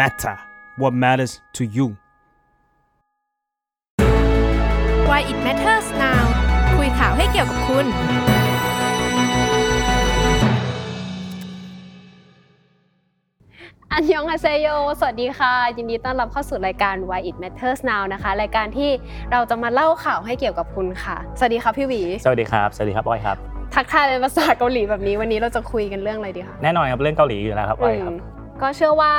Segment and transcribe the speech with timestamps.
[0.00, 0.36] matter
[0.80, 1.86] what matters to you
[5.08, 6.24] Why it matters now
[6.76, 7.86] คุยข่าวให้เกี่ยวกับคุณ
[13.92, 14.68] อันยองอาเซโย
[15.00, 18.90] สวัสดีค่ะ ยินดีต้อนรับเข้าสู่รายการ Why It Matters Now นะคะ รายการที่
[19.32, 23.36] เราจะมาเล่าข่าวให้เกี่ยวกับคุณค่ะ สวัสดีค่ะพี่หวี สวัสดีครับ สวัสดีครับอ้อยครับ
[23.74, 29.14] ทักทายเป็นภาษาเกาหลีแบบนี้ วันนี้เราจะคุยกันเรื่องอะไรดีคะ แน่นอนครับเรื่องเกาหลีอยู่แล้วครับอ้อยครับ อืม ก็เชื่อว่า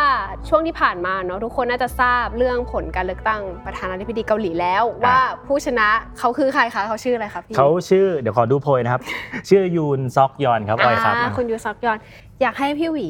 [0.49, 5.87] ช่วงที่ผ่านมาเนาะทุกคนน่าจะทราบเรื่องผลการเลือกตั้งประธานาธิบดีเกาหลีแล้ว ว่าผู้ชนะ
[6.19, 9.01] เขาคือใครคะเขาชื่ออะไรคะพี่เขาชื่อเดี๋ยวขอดูโพยนะครับ
[9.49, 11.97] ชื่อยูนซอกยอนครับอ้อยครับอ่าคุณยูซอกยอน
[12.41, 13.07] อยากให้พี่หวี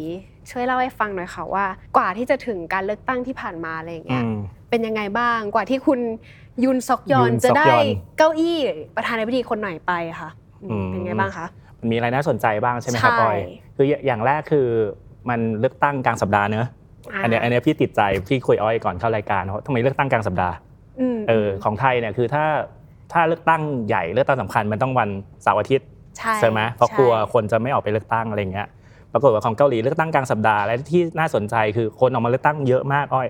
[0.51, 1.65] ช่วยเล่าให้ฟังหน่อยค่ะว่า
[1.97, 4.35] กว่าที่จะถึงการเลือกตั้งที่ผ่านมาอะไรอย่างอืเงี้ยม
[4.69, 5.99] เป็นยังไงบ้างกว่าที่คุณ
[6.63, 7.73] ยุนซอกยอนยุนซอกยอนจะได้
[8.17, 8.57] เก้าอี้
[8.95, 10.29] ประธานาธิบดีคนใหม่ไปค่ะ
[10.63, 11.45] อืมอืมเป็นไงบ้างคะ
[11.79, 13.39] มันมีอะไรน่าสนใจบ้างใช่ไหมครับใช่อ้อย
[13.75, 14.67] คืออย่างแรกคือ
[15.29, 16.67] มันเลือกตั้งกลางสัปดาห์เนอะ
[17.23, 20.55] อันเนี้ยอันเนี้ยพี่ติดใจพี่คุยอ้อยก่อนเข้ารายการเพราะทำไมเลือกตั้งกลางสัปดาห์
[21.15, 22.45] มเออของไทยเนี่ยคือถ้า
[23.13, 25.09] ถ้าเลือกตั้งใหญ่เลือกตั้งสำคัญมันต้องวัน
[25.43, 28.67] เสาร์อาทิตย์ใช่ใช่ไหมเพราะใช่กลัวคนจะไม่ออกไปเลือกตั้งอะไรเงี้ย
[29.13, 33.29] ปรากฏว่าของเกาหลีเลือกตั้งกลางสัปดาห์และที่น่าสนใจคือคนออกมาเลือกตั้งเยอะมากอ้อย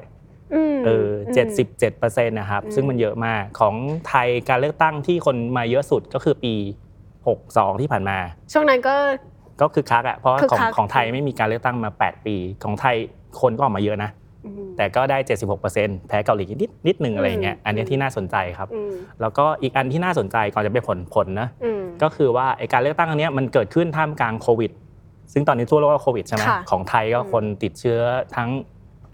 [0.75, 3.75] มเออมเจ็ดสิบเจ็ดเปอร์เซ็นต์นะครับอืมซึ่งมันเยอะมากของ
[4.08, 6.53] ไทยการเลือกตั้งที่คนมาเยอะสุดก็คือปี
[7.17, 8.17] 62ที่ผ่านมา
[8.53, 8.95] ช่วงนั้นก็
[9.61, 12.95] ก็คือคักอะเพราะว่าคึกของคักของไทยไม่มีการเลือกตั้งมา 8 ปี ของไทย
[13.41, 14.09] คนก็ออกมาเยอะนะ
[14.45, 15.17] อืมแต่ก็ได้
[15.64, 18.91] 76%แพ้เกาหลีนิดนิดหนึ่งอะไรเงี้ยอืมอันเนี้ยที่น่าสนใจครับอืม
[19.22, 24.72] แล้วก็อีกอันที่น่าสนใจก่อนจะไปผลผลนะอืมก็คือว่าไอการเลือกตั้งอันเนี้ยมันเกิดขึ้นท่ามกลางโควิด
[25.33, 27.99] ซึ่งตอนนี้ทั่วโลกก็โควิดใช่ไหมค่ะของไทยก็อืมคนติดเชื้อ
[28.36, 28.49] ทั้ง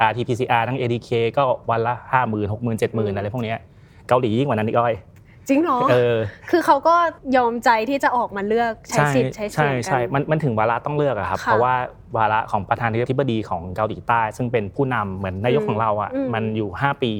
[0.09, 2.75] RT-PCR ทั้ง ATK ก็วันละ 5 0 0 0 0 6 0 0 0 0อืม
[3.13, 3.57] 70,000 อะไรพวกเนี้ย
[4.07, 4.93] เกาหลียิ่งกว่านั้นอีกอ้อย
[5.49, 6.17] จริงเหรอเออ
[6.51, 6.95] คือเขาก็
[7.37, 11.75] ยอมใจที่จะออกมาเลือกใช้สิทธิ์ใช้เสีใช่ยงกัใช่มันมันถึงวาระต้องเลือกอะครับค่ะเพราะว่า
[12.17, 17.13] วาระของประธานาธิบดีของเกาหลีใต้ ซึ่งเป็นผู้นำเหมือนนายกอืมของเราอะอืมมันอยู่ 5 ปี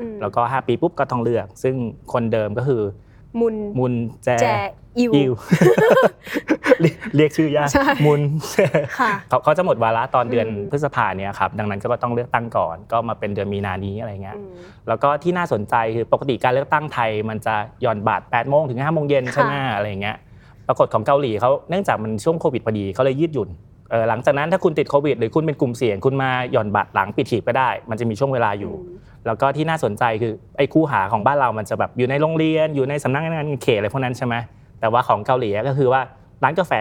[0.00, 1.74] อืมแล้วก็ 5 ปีปุ๊บก็ต้องเลือก ซึ่ง
[2.12, 2.82] คนเดิมก็คือ
[3.40, 3.92] มุนมุน
[4.24, 4.46] แจแจ
[4.98, 5.32] อินอิน
[6.80, 8.20] เรียกเรียกชื่อยากใช่มุน
[8.98, 14.48] ค่ะเขาเขาจะหมดวาระตอนเดือนอืมพฤษภาเนี่ยครับดังนั้นก็ต้องเลือกตั้งก่อน ก็มาเป็นเดือนมีนานี้อะไรเงี้ยอืม
[14.88, 20.16] แล้วก็ที่น่าสนใจคือปกติการเลือกตั้งไทย มันจะหย่อนบัตร8โมงถึง5โมงเย็นค่ะใช่ไหมอะไรเงี้ย
[20.68, 23.73] ปรากฏของเกาหลีเขาเนื่องจากมันช่วงโควิดพอดีเขาเลยยืดหยุ่นเออ
[24.08, 28.96] หลังจากนั้นถ้าคุณติดโควิดหรือคุณเป็นกลุ่มเสี่ยงคุณมาหย่อนบัตรหลังปิดหีบก็ได้ มันจะมีช่วงเวลาอยู่ม
[29.26, 34.34] แล้วก็ที่น่าสนใจคือไอ้คู่หาของบ้านเรามันจะแบบอยู่ในโรงเรียนอยู่ในสำนักงานเขตอะไรพวกนั้นใช่ไหม
[34.80, 36.00] แต่ว่าของเกาหลีก็คือว่า
[36.44, 36.72] ร้านกาแฟ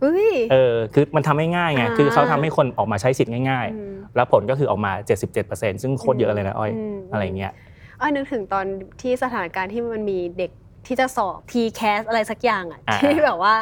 [0.00, 4.92] เฮ้ยเออคือมันทำให้ง่ายไงอ่าคือเขาทำให้คนออกมาใช้สิทธิ์ง่ายอืมๆแล้วผลก็คือออกมา
[5.32, 7.52] 77%ซึ่งโคตรเยอะเลยนะอ้อยมอะไรเงี้ย
[8.00, 8.66] อ้อยนึกถึงตอน
[9.00, 10.50] ที่สถานการณ์ที่มันมีเด็ก
[10.86, 13.54] ที่จะสอบ T CAS อะไรสักอย่างอะอ่าที่แบบว่า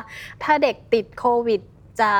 [0.42, 1.60] ถ้าเด็กติดโควิด
[2.00, 2.10] จะ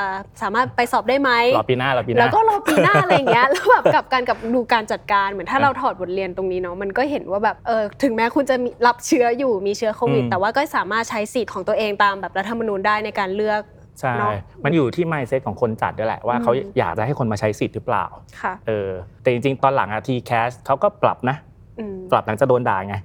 [0.43, 13.63] สามารถไปสอบได้ไหมรอปีหน้ารอปีหแล้น้าวก็รอปีหน้าอะไรอย่างเงี้ยแล้วแบบกับการกับดูการจัดการเหมือนถ้าเราถอดบทเรียนตรงนี้เนาะมันก็เห็นว่าแบบเออถึงแม้คุณจะมีรับเชื้ออยู่มีเชื้อโควิดอืมแต่ว่าก็สามารถใช้สิทธิ์ของตัวเองตามแบบรัฐธรรมนูญได้ในการเลือก
[14.01, 14.33] ใช่เนอะ
[14.65, 18.05] มันอยู่ที่ mindset ของคนจัดด้วยแหละว่าอืมเขาอยากจะให้คนมาใช้สิทธิ์หรือเปล่า
[18.41, 18.91] ค่ะเออ
[19.23, 21.37] แต่จริงๆ ตอนหลังอะ TCAS เขาก็ปรับนะ
[21.81, 22.97] อืมปรับหลังจะโดนด่าไง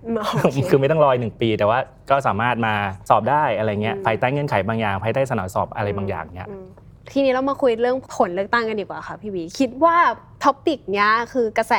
[0.44, 2.74] โอเคคือไม่ต้องรออีกหนึ่งปี แต่ว่าก็สามารถมา
[3.09, 6.66] สอบได้อะไรเงี้ยอืมภายใต้เงื่อนไขบางอย่างภายใต้สนามสอบอะไรบางอย่างเนี้ยอืม
[7.13, 9.97] ทีนี้เรามาคุยเรื่องผลเลือกตั้งกันดีกว่าค่ะพี่หวีคิดว่า
[10.44, 11.74] topic เนี้ยคือกระแส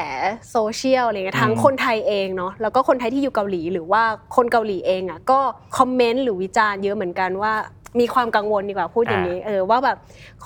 [0.50, 4.02] โซเชียลอะไรเงี้ยทั้งอืมคนไทยเองเนาะแล้วก็คนไทยที่อยู่เกาหลีหรือว่า
[4.36, 5.40] คนเกาหลีเองอะก็
[5.78, 7.52] คอมเมนต์หรือวิจารณ์เยอะเหมือนกันว่า
[8.00, 9.96] มีความกังวลดีกว่าพูดอย่างนี้เออว่าแบบ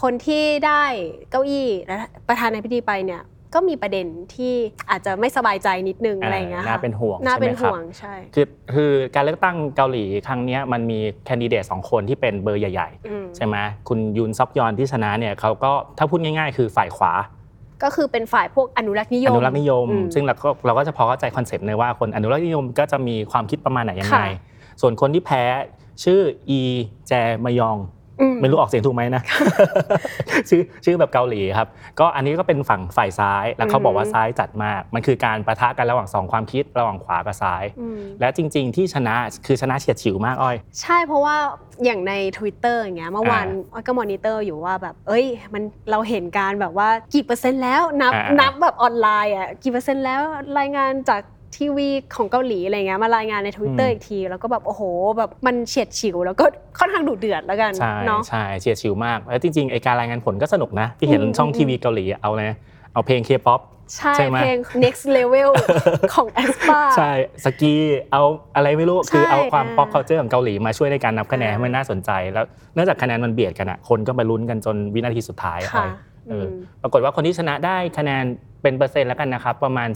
[0.03, 0.83] คนที่ได้
[1.31, 3.23] เก้าอี้และประธานาธิบดีไปเนี่ย
[3.55, 4.55] ก็มีประเด็นที่
[4.91, 13.57] อาจจะไม่สบายใจนิดนึงอะไรอย่างเงี้ยค่ะน่าเป็นห่วงน่าใช่เป็ไหนมครับห่วงใช่คือคือการเลือกตั้งเกาหลีครั้งเนี้ยมันมีแคนดิเดตสองคนที่เป็นเบอร์ใหญ่อืมๆใช่ไหม
[13.89, 17.13] คุณยุนซอกยอนที่ชนะเนี่ยเขาก็ถ้าพูดง่าย ๆ คือฝ่ายขวา
[17.83, 24.27] ก็คือเป็นฝ่ายพวกอนุรักษ์นิยอมนุรักษ์นิยมอืมซึ่งเราก็เราก็จะพอเข้าใจ concept เลยว่าคนอนุรักษ์นิยมก็จะมีความคิดประมาณไหนยังไงค่ะ
[24.81, 25.43] ส่วนคนที่แพ้
[26.05, 26.21] ชื่อ
[26.51, 26.61] อี
[27.09, 27.13] แจ
[27.45, 28.04] มยองอื
[28.41, 29.23] ไม่รู้ออกเสียงถูกไหมนะ
[30.49, 31.69] ชื่อชื่อแบบเกาหลีครับ
[32.01, 39.15] ก็อันนี้ก็เป็นฝั่งฝ่ายซ้ายแล้วเขาบอกว่าอืมซ้ายจัดมาก มันคือการปะทะกันระหว่างสองความคิดระหว่างขวากับซ้ายอืมและจริง ๆ ที่ชนะ
[39.47, 41.37] คือชนะเฉียดฉิวมากอ้อย ใช่เพราะว่า
[41.85, 45.25] อย่างใน Twitter อย่างเงี้ยเมื่อวานอ่าอ้อยก็มอนิเตอร์อยู่ว่าแบบ เอ้ย
[45.55, 50.21] มันเราเห็นการแบบว่ากี่เปอร์เซ็นต์แล้วนับอ่านับแบบออนไลน์อะกี่เปอร์เซ็นต์แล้ว
[50.59, 51.23] รายงานจาก
[51.57, 54.83] ทีวีของเกาหลีอะไรเงี้ยมารายงานใน Twitter อีกที แล้วก็แบบโอ้โห
[55.19, 56.45] แบบมันเฉียดฉิว แล้วก็
[56.79, 62.53] ค่อนข้างดุเดือดแล้วกันใช่เนาะใช่เฉียดฉิวมากแล้วจริงๆไอการรายงานผลก็สนุกนะที่เห็นอืมช่องอืมทีวีเกาหลีเอาเลย
[62.93, 63.61] เอาเพลงเคป๊อป
[63.97, 65.51] ใช่ใช่ไหมเพลง next level
[66.15, 67.11] ของ a s p a ใช่
[67.45, 67.75] สกี
[68.13, 68.23] เอา
[68.57, 75.87] อะไรไม่รู้ใช่คือเอาความอ่า pop culture ของเกาหลีมาช่วยในการนับคะแนนอ่าให้มันน่าสนใจ แล้วเนื่องจากคะแนนมันเบียดกันอะคนก็ไปลุ้นกันจนวินาทีสุดท้ายค่ะ
[76.29, 76.49] เออม
[76.83, 78.25] ปรากฏว่าคนที่ชนะได้คะแนน
[78.65, 79.89] เป็นเปอร์เซ็นต์แล้วกันนะครับ ประมาณ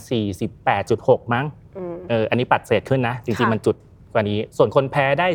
[0.63, 1.45] 48.6 มั้ง
[1.77, 3.75] อืม เอออันนี้ปัดเศษขึ้นนะ จริงค่ะ ๆมันจุด
[4.13, 5.27] กว่านี้ ส่วนคนแพ้ได้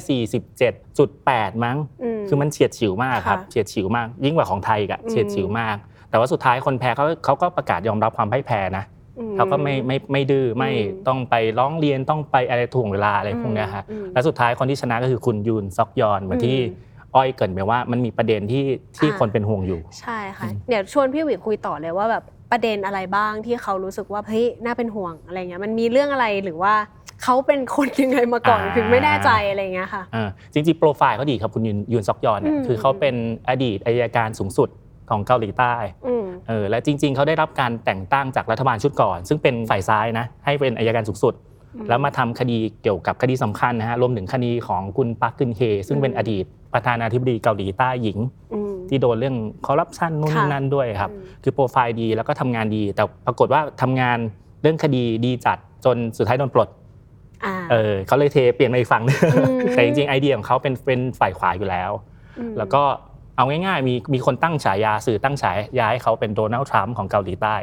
[0.72, 1.76] 47.8 มั้ง
[2.20, 5.76] ม คือมันเฉียดฉิวมากครับค่ะเฉียดฉิวมาก ยิ่งกว่าของไทยอีกอะอืม เฉียดฉิวมาก
[6.10, 8.84] แต่ว่าสุดท้ายคนแพ้เขาเขาก็ประกาศยอมรับความพ่ายแพ้นะ
[9.18, 18.64] อืเขาก็ไม่ไม่ไม่ดื้อไม่อืม ต้องไปร้องเรียนต้องไปอะไรถ่วงเวลาอะไรพวกเนี้ยฮะ อืม และสุดท้ายคนที่ชนะก็คือคุณยูนซอกยอนเหมือนที่อืม อ้อยเกรินไปว่ามันมีประเด็นที่
[18.96, 26.74] ที่อ่าคนเป็นห่วงอยู่ ใช่ค่ะเดี๋ยวชวนพี่หวิคุยต่อเลยว่าแบบประเด็นอะไรบ้างที่เขารู้สึกว่าเฮ้ยน่าเป็นห่วงอะไรเงี้ยมันมีเรื่องอะไรหรือว่า
[27.22, 33.14] เขาเป็นคนยังไงมาก่อนอ่าถึงไม่แน่ใจอะไรเงี้ยค่ะอ่าจริงๆโปรไฟล์เขาดีครับคุณยุนยุนซอกยอนเนี่ยอืมคือเขาเป็น
[33.48, 34.68] อดีตอายการสูงสุด
[35.10, 35.74] ของเกาหลีใต้
[36.06, 41.53] อืมเออและจริง ๆเขาได้รับการแต่งตั้งจากรัฐบาลชุดก่อน ซึ่งเป็นฝ่ายซ้ายนะให้เป็นอายการสูงสุดอืม
[41.88, 46.44] แล้วมาทำคดีเกี่ยวกับคดีสำคัญนะฮะรวมถึงคดีของคุณปักกึนเฮซึ่งเป็นอืมอดีต
[46.74, 48.18] ประธานาธิบดีเกาหลีใต้หญิง
[48.54, 49.36] อืมที่โดนเรื่อง
[49.66, 54.18] คอร์รัปชันนู่นนี่ค่ะนั่นด้วยครับอืมคือโปรไฟล์ดีแล้วก็ทำงานดี แต่ปรากฏว่าทำงาน
[54.62, 56.68] เรื่องคดีดีจัดจนสุดท้ายโดนปลด
[57.44, 61.90] อ่าเออเขาเลยเทเปลี่ยนมาอีกฝั่งหนึงอืมแต่จริงๆไอเดียของเขาเป็นเป็นฝ่ายขวาอยู่แล้ว
[62.38, 62.82] อืมแล้วก็
[63.36, 67.56] เอาง่ายๆมีมีคนตั้งฉายาสื่อตั้งฉายาให้เขาเป็นโดนัลด์ทรัมป์ของเกาหลีใต้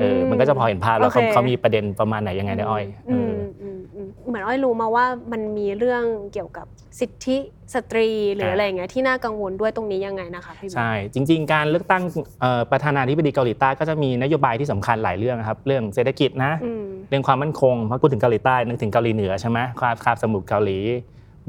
[0.00, 6.02] เออมันก็จะพอเห็นภาพแล้วเขาโอเค เขามีประเด็นประมาณไหนยังไงในอ้อยเออือมอืมอืมเหมือนอ้อยรู้มาว่ามันมีเรื่อง
[6.32, 6.66] เกี่ยวกับ
[7.00, 7.36] สิทธิ
[7.74, 12.02] สตรีหรืออ่าอะไรอย่างเงี้ยที่น่ากังวลด้วยตรงนี้ยังไงนะคะพี่บิ๊ก ใช่ จริง ๆ การเลือกตั้ง
[12.40, 20.78] เอ่อประธานาธิบดีเกาหลีใต้ก็จะมีนโยบายที่สำคัญหลายเรื่องนะครับ เรื่องเศรษฐกิจนะ อืม เรื่องความมั่นคงเพราะพูดถึงเกาหลีใต้นึกถึงเกาหลีเหนือใช่ไหมคาบคาบสมุทรเกาหลี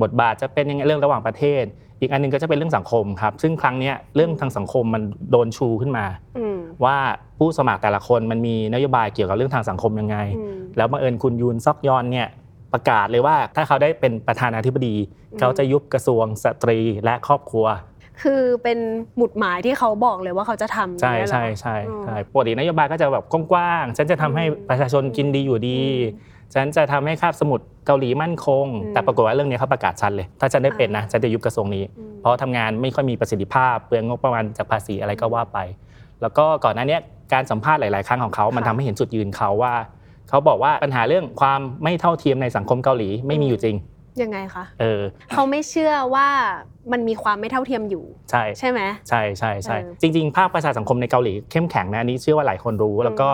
[0.02, 1.64] บทบาทจะเป็นยังไงเรื่องระหว่างประเทศ
[2.02, 6.06] อีกอันหนึงก็จะเป็นเรื่องสังคมครับ ซึ่งครั้งเนี้ยเรื่องทางสังคมมันโดนชูขึ้นมา
[6.38, 6.98] อืม ว่า
[7.38, 12.28] ผู้สมัครแต่ละคนมันมีนโยบายเกี่ยวกับเรื่องทางสังคมยังไงอืมแล้วบังเอิญคุณยูนซอกยอนเนี่ย
[12.74, 14.96] ประกาศเลยว่าถ้าเขาได้เป็นประธานาธิบดี
[15.32, 17.66] อืมเขาจะยุบกระทรวงสตรีและครอบครัว
[18.22, 18.80] คือเป็น
[19.18, 25.80] หมุดหมายที่เขาบอกเลยว่าเขาจะทำใช่อย่างเงี้ยเหรอใช่ใช่อืมใช่ปกตินโยบายก็จะแบบกว้างๆฉันจะทำให้อืมประชาชนกินดีอยู่ดี
[26.14, 35.58] อืมฉันจะทำให้คาบสมุทรเกาหลีมั่นคงอืมแต่ปรากฏว่าเรื่องนี้เขาประกาศชัดเลย ถ้าฉันได้เป็นนะฉันจะยุบกระทรวงนี้อืมเพราะทำงานไม่ค่อยมีประสิทธิภาพเปลืองงบประมาณจากภาษีอะไรก็ว่าไป
[36.22, 37.02] แล้วก็ก่อนหน้าเนี้ย
[37.34, 39.74] การสัมภาษณ์หลาย ๆ ครั้งของเขา มันค่ะทำให้เห็นจุดยืนเขาว่า
[40.30, 43.76] เขาบอกว่าปัญหาเรื่องความไม่เท่าเทียมในสังคมเกาหลีไม่มีอยู่จริง
[44.22, 45.02] ยังไงคะเออ
[45.34, 46.28] เขาไม่เชื่อว่า
[46.92, 53.30] มันมีความไม่เท่าเทียมอยู่ ใช่ใช่ไหมใช่ใช่ใช่เออจริง ๆ ภาคประชาสังคมในเกาหลีเข้มแข็งนะอันนี้เชื่อว่าหลายคนรู้ แล้วก็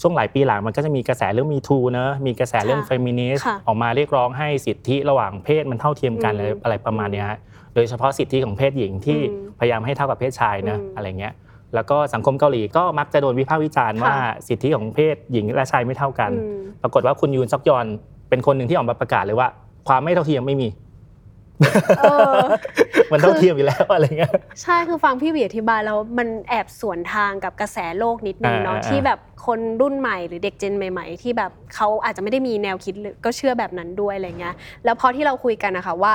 [0.00, 7.38] ช่วงหลายปีหลังมันก็จะมีกระแสเรื่องมีทูเนอะมีกระแสเรื่องค่ะเฟมินิสต์ค่ะออกมาเรียกร้องให้สิทธิระหว่างเพศมันเท่าเทียมกันอืมอะไรอะไรประมาณเนี้ยฮะ
[7.74, 11.34] โดยเฉพาะสิทธิของเพศหญิงที่อืมพยายามให้เท่ากับเพศชายเนอะอืมอะไรเงี้ย
[11.74, 14.16] แล้วก็สังคมเกาหลีก็มักจะโดนวิพากษ์วิจารณ์ค่ะว่า
[14.48, 17.86] สิทธิของเพศหญิงและชายไม่เท่ากันอืมปรากฏว่าคุณยูนซอกยอน
[18.28, 19.48] เป็นคนหนึ่งที่ออกมาประกาศเลยว่า
[19.88, 20.76] ความไม่เท่าเทียมไม่มีเออ
[23.10, 34.54] มันเท่าเทียมอยู่แล้วอะไรเงี้ยใช่คือฟังพี่หวีอธิบายแล้วมันแอบสวนทางกับกระแสโลกนิดนึงเนาะอ่าอ่าที่แบบคนรุ่นใหม่หรือเด็กเจนใหม่ ๆ ที่แบบเขาอาจจะไม่ได้มีแนวคิดหรือก็เชื่อแบบนั้นด้วยอะไรเงี้ย
[34.84, 36.14] แล้วพอที่เราคุยกันนะคะว่า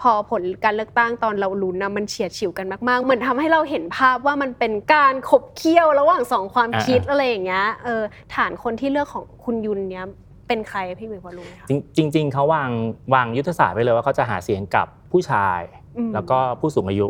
[0.00, 8.02] พอผลการเลือกตั้งตอนเราลุ้นนะมันเฉียดฉิวกันมากๆเหมือนทำให้เราเห็นภาพว่ามันเป็นการขบเคี้ยวระหว่างสองความคิดอะไรอย่างเงี้ยเออ
[8.34, 10.06] ฐานคนที่เลือกของคุณยุนเนี้ย
[10.48, 11.66] เป็นใครพี่หวีพอรู้ไหมคะ
[11.96, 12.70] จริงจริง ๆเขาวาง
[13.14, 15.60] วางยุทธศาสตร์ไว้เลยว่าเขาจะหาเสียงกับผู้ชาย
[15.96, 17.06] อืม แล้วก็ผู้สูงอายุ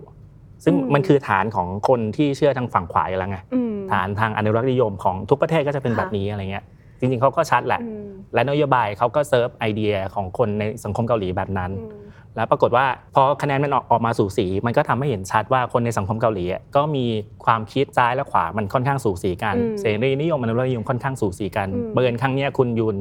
[0.65, 6.65] ซึ่งอืม มันคือฐานของคนที่เชื่อทางฝั่งขวาอยู่แล้วไงอืม ฐานทางอนุรักษ์นิยมของทุกประเทศก็จะเป็นค่ะ แบบนี้อะไรเงี้ย
[6.99, 17.05] จริง ๆเขาก็ชัดแหละ อืมและนโยบายเขาก็เซิร์ฟไอเดียของคนในสังคมเกาหลีแบบนั้น อืม แล้วปรากฏว่าพอคะแนนมันออกออกมาสูสี มันก็ทำให้เห็นชัดว่าคนในสังคมเกาหลีอะก็มี
[17.45, 22.97] ความคิดซ้ายและขวามันค่อนข้างสูสีกัน อืมเสรีนิยมอนุรักษ์นิยมค่อนข้างสูสีกันอืม บังเอิญครั้งเนี้ยคุณยุน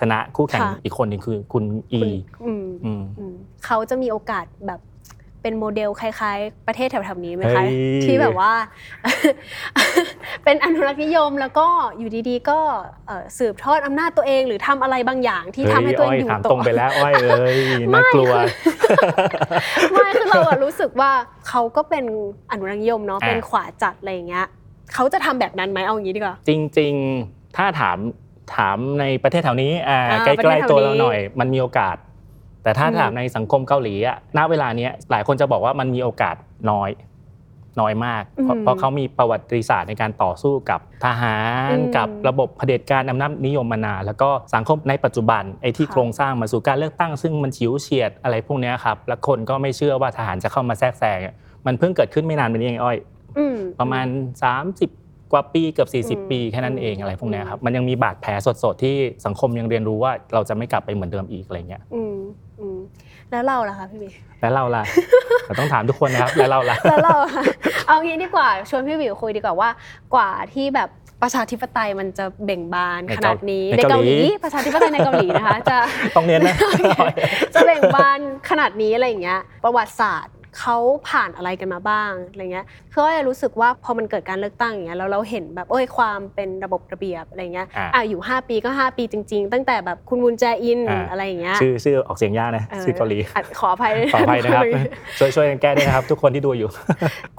[0.00, 2.00] ชนะคู่แข่งค่ะ อีกคนหนึงคือคุณอี
[2.44, 3.34] อืมอืม อืม
[3.64, 4.80] เขาจะมีโอกาสแบบ
[5.42, 7.70] เป็นโมเดลคล้ายๆ ประเทศแถวๆนี้ไหมคะ เฮ้ย
[8.04, 8.52] ที่แบบว่า
[10.44, 11.66] เป็นอนุรักษ์นิยมแล้วก็
[11.98, 12.58] อยู่ดีๆ ก็
[13.06, 17.58] เอ่อสืบทอดอำนาจตัวเองหรือทำอะไรบางอย่างที่ทำให้ตัวเองอยู่ถามโตตรงไปแล้วอ้อยเอ้ย
[17.94, 18.32] น่ากลัว
[19.92, 21.10] ไม่คือเราอะรู้สึกว่า
[21.48, 22.04] เขาก็เป็น
[22.50, 24.46] อนุรักษ์นิยมเนาะอ่า เป็นขวาจัดอะไรอย่างเงี้ย
[24.94, 27.98] เขาจะทำแบบนั้นไหมเอาอย่างนี้ดีกว่า จริง ๆ ถ้าถาม
[28.54, 31.96] ถามในประเทศแถวนี้อ่าอ่าใกประเทล้ศแถวๆตัวนี้เราหน่อย มันมีโอกาส
[32.62, 36.36] แต่ถ้าอืมถามในสังคมเกาหลีอะณเวลาเนี้ยหลายคนจะบอกว่ามันมีโอกาส
[36.70, 36.90] น้อย
[37.80, 41.36] น้อยมาก เพราะเพราะเขามีประวัติศาสตร์ในการต่อสู้กับทหา
[41.68, 51.34] ร อืมกับระบบเผด็จการอำนาจนิยมมานานแล้วก็สังคมในปัจจุบันไอ้ที่ค่ะ โครงสร้างมาสู่การเลือกตั้งซึ่งมันฉิวเฉียดอะไรพวกเนี้ยครับแล้วคนก็ไม่เชื่อว่าทหารจะเข้ามาแทรกแซงอะ
[51.66, 52.96] มันเพิ่งเกิดขึ้นไม่นานมานี้เองอ้อย
[53.38, 54.06] อืมประมาณ
[54.60, 58.94] 30 กว่าปีเกือบอืม40 ปีแค่นั้นเองอืมอะไรพวกเนี้ยครับมันยังมีบาดแผลสดๆ ที่
[59.26, 62.16] สังคมยังเรียนรู้ว่าเราจะไม่กลับไปเหมือนเดิมอีกอะไรเงี้ยอืม
[62.60, 62.78] อืม
[63.30, 64.08] แล้วเราล่ะคะพี่บี
[64.40, 64.84] แล้วเราล่ะ
[65.46, 67.32] เราต้องถามทุกคนนะครับแล้วเราล่ะแล้วเราอะ
[67.86, 69.68] เอางี้ดีกว่าชวนพี่บิวคุยดีกว่าว่า
[70.14, 70.88] กว่าที่แบบ
[71.22, 75.76] ปประชาธิปไตยมันจะเบ่งบานในขนาดนี้เกาในเกาหลีในเกาหลีประชาธิปไตยในเกาหลีนะคะ จะ
[76.16, 76.56] ต้องเน้นนะ
[77.54, 78.18] จะเบ่งบาน
[78.50, 80.76] ขนาดนี้อะไรอย่างเงี้ยประวัติศาสตร์ เขา
[81.08, 94.64] ผ่านอะไรกันมาบ้างอะไรเงี้ยคืออ้อยรู้สึกว่าพอมันเกิดการเลือกตั้งอย่างเงี้ยแล้วเราเห็นแบบเอ้ยความเป็นระบบระเบียบอะไรเงี้ยอ่าอะอยู่ 5 ปีก็ 5 ปีจริง ๆ ตั้งแต่แบบคุณมุนแจอินอ่าอะไรอย่างเงี้ยชื่อชื่อออกเสียงยากนะเออชื่อเกาหลีอะขออภัยขออภัยนะครับ
[95.18, 96.68] ช่วยช่วยกันแก้ด้วยนะครับ ทุกคนที่ดูอยู่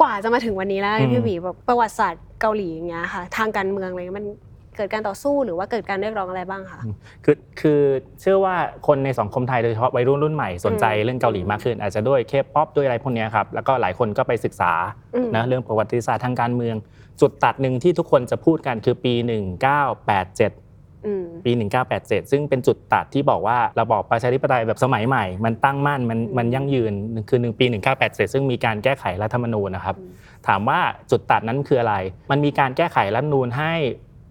[0.01, 4.27] กว่าจะมาถึงวันนี้แล้วอืมพี่หวีแบบประวัติศาสตร์เกาหลีอย่างเงี้ยค่ะ ทางการเมืองอะไรเงี้ยมัน
[4.77, 6.79] เกิดการต่อสู้หรือว่าเกิดการเรียกร้องอะไรบ้างคะ
[7.25, 7.81] คือคือ
[8.21, 8.55] เชื่อว่า
[8.87, 14.71] คนในสังคมไทยโดยเฉพาะวัยรุ่นรุ่นใหม่สนใจอืมเรื่องเกาหลีมากขึ้น อาจจะด้วยเคป๊อปด้วยอะไรพวกเนี้ยครับแล้วก็หลายคนก็ไปศึกษา
[15.15, 16.75] อืมนะเรื่องประวัติศาสตร์ทางการเมือง
[17.21, 21.51] จุดตัดหนึ่งที่ทุกคนจะพูดกันคือปี 1987อืมปี
[21.91, 26.93] 1987 ซึ่งเป็นจุดตัดที่บอกว่าระบอบประชาธิปไตยแบบสมัยใหม่ มันตั้งมั่น มันอืมมันยั่งยืน
[27.29, 27.65] คือหนึ่งปี
[27.99, 30.17] 1987 ซึ่งมีการแก้ไขรัฐธรรมนูญนะครับอืม
[30.47, 30.79] ถามว่า
[31.11, 31.95] จุดตัดนั้นคืออะไร
[32.31, 33.73] มันมีการแก้ไขรัฐธรรมนูญให้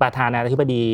[0.01, 0.85] ประธานาธิบดี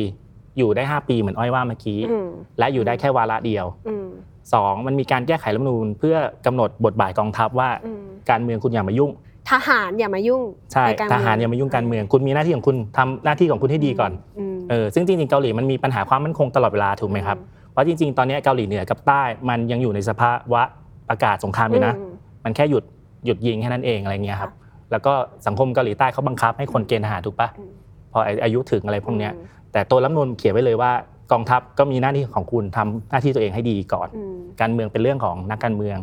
[0.57, 2.29] อยู่ได้ 5 ปีเหมือนอ้อยว่าเมื่อกี้อืม
[2.59, 4.07] และอยู่ได้แค่วาระเดียวอืม
[4.53, 9.11] สองมันมีการแก้ไขรัฐธรรมนูญเพื่อกำหนดบทบาทกองทัพว่าอืมการเมืองคุณอย่ามายุ่ง
[9.51, 10.43] ทหารอย่ามายุ่ง
[10.73, 14.11] ใช่นกทหารอย่ามายุ่งการเมืองคุณมีหน้าที่ของคุณทำหน้าที่ของคุณให้ดีก่อน
[14.55, 17.37] มเออซึ่งจริงๆเกาหลีมันมีปัญหาความมั่นคงตลอดเวลาถูกไหมครับ
[17.71, 20.61] เพราะจริง ๆ ตอนนี้เกาหลีเหนือกับใต้มันยังอยู่ในสภาวะ
[21.09, 22.83] อากาศสงครามอยู่นะอืมมันแค่หยุด
[23.25, 24.51] หยุดยิงแค่นั้นเองอะไรเงี้ยครับ
[24.91, 25.13] แล้วก็
[25.47, 27.71] สังคมเกาหลีใต้เขาบังคับให้คนเกณฑ์ทหารถูกปะอืม
[28.13, 30.91] พออายุถึงอะไรพวกเนี้ยอืมแต่ตัวรัฐธรรมนูญเขียนไว้เลยว่า
[31.31, 35.97] กองทัพก็มีหน้าที่ของคุณทำหน้าที่ตัวเองให้ดีก่อนอืมการเมืองเป็นเรื่องของนักการเมือง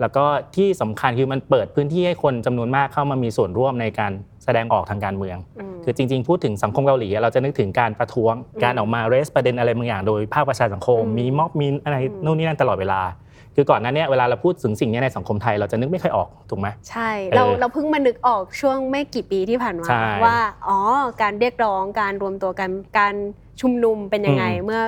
[0.00, 0.24] แล้วก็
[0.56, 4.12] ที่สำคัญคือมันเปิดพื้นที่ให้คนจำนวนมากเข้ามามีส่วนร่วมในการ
[4.44, 13.00] แสดงออกทางการเมืองอืมคือจริง ๆ พูดถึงสังคมเกาหลีเราจะนึกถึงการประท้วงอืมการออกมาเรสประเด็นอะไรบางอย่างโดยภาคประชาสังคมอืมมีม็อบมีอะไรอืมนู่นนี่นั่นตลอดเวลา
[13.56, 20.78] คือก่อนหน้าเนี้เวลาเราพูดถึงสิ่งนี้ในสังคมไทยเราจะนึกไม่ค่อยออกถูกไหมใช่เราเออเราเพิ่งมานึกออกช่วงไม่กี่ปีที่ผ่านมาใช่ว่าอ๋อ
[21.22, 23.14] การเรียกร้องการรวมตัวกันการ
[23.60, 24.82] ชุมนุมเป็นยังไงอืมเมื่อ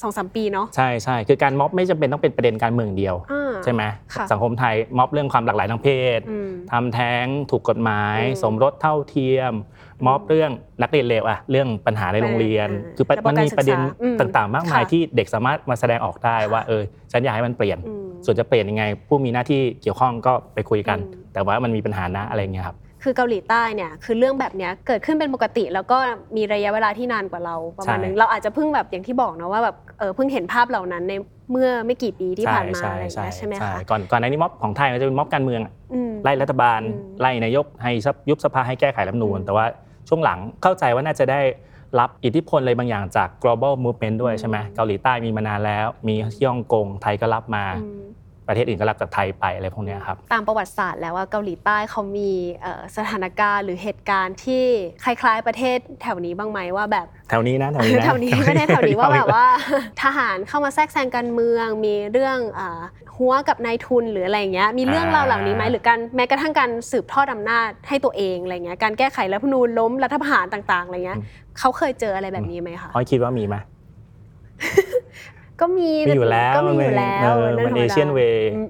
[0.00, 3.82] สองสามปีเนาะใช่ใช่คือการม็อบไม่จำเป็นต้องเป็นประเด็นการเมืองเดียวอ่าใช่ไหม
[4.14, 9.52] ค่ะสังคมไทยม็อบเรื่องความหลากหลายทางเพศอืมทำแท้งถูกกฎหมายอืมสมรสเท่าเทียม
[10.06, 10.50] ม็อบเรื่อง
[10.82, 16.82] นักเรียนเลวอะเรื่องปัญหาในโรงเรียนอืมคือประระบบมันมีประเด็นการศึกษาอืมต่างๆ มากมายค่ะที่เด็กสามารถมาแสดงออกได้ว่าเออ
[17.12, 25.96] ฉันอยากให้มันเปลี่ยนอืมส่วนจะเปลี่ยนยังไง ผู้มีหน้าที่เกี่ยวข้องก็ไปคุยกันอืมแต่ว่ามันมีปัญหานะอะไรเงี้ยครับ คือเกาหลีใต้เนี่ยคือเรื่องแบบเนี้ยเกิดขึ้นเป็นปกติ แล้วก็
[26.36, 31.12] มีระยะเวลาที่นานกว่าเราประมาณนึงใช่เราอาจจะเพิ่งแบบอย่างที่บอกเนาะว่าแบบเออเพิ่งเห็นภาพเหล่านั้นใน
[31.50, 37.92] เมื่อไม่กี่ปีที่ผ่านมาอะไรอย่างเงี้ยใช่ไหมคะก่อนก่อนในนี้ม็อบของไทยมันจะเป็นม็อบการเมืองอะอืมไล่รัฐบาลอืมไล่นายกให้
[38.28, 39.64] ยุบสภาให้แก้ไขรัฐธรรมนูญอืมแต่ว่า
[40.08, 41.40] ช่วงหลังเข้าใจว่าน่าจะได้
[42.00, 48.00] รับอิทธิพลอะไรบางอย่างจาก global movement ด้วยใช่ไหมอืมเกาหลีใต้มีมานานแล้ว มีที่ฮ่องกงไทยก็รับมาอืม
[48.52, 52.30] ประเทศอื่นก็รับจากไทยไปอะไรพวกเนี้ยครับตามประวัติศาสตร์แล้วว่าเกาหลีใต้เขามี
[52.62, 54.64] เอ่อสถานการณ์หรือเหตุการณ์ที่
[55.04, 59.46] คล้าย ๆ ประเทศแถวนี้บ้างไหมว่าแบบแถวนี้นะแถวนี้นะแถวนี้ไม่ได้แถวนี้ว่าแบบว่า
[60.02, 62.82] ทหารเข้ามาแทรกแซงการเมือง มีเรื่องอ่า
[63.16, 71.26] หัวกับนายทุนหรืออะไรอย่างเงี้ยมีเรื่องราวเหล่านี้ไหมหรือการแม้กระทั่งการสืบทอดอำนาจให้ตัวเองอะไรเงี้ยการแก้ไขรัฐธรรมนูญล้มรัฐประหารต่างๆอะไรเงี้ยอืม
[71.58, 73.56] เขาเคยเจออะไรแบบนี้ไหมคะอ้อยคิดว่ามีไหม
[75.62, 78.66] ก็มีมีอยู่แล้วก็มีอยู่แล้วเออรื่งมันธรรเอดาเชียนเวย์อืม